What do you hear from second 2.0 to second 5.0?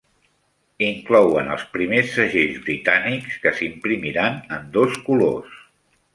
segells britànics que s'imprimiran en dos